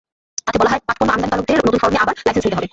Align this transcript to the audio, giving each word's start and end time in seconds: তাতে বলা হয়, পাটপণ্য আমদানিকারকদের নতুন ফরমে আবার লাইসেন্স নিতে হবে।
তাতে 0.45 0.57
বলা 0.59 0.71
হয়, 0.71 0.81
পাটপণ্য 0.87 1.11
আমদানিকারকদের 1.11 1.57
নতুন 1.59 1.79
ফরমে 1.81 1.99
আবার 2.03 2.13
লাইসেন্স 2.17 2.45
নিতে 2.45 2.57
হবে। 2.57 2.69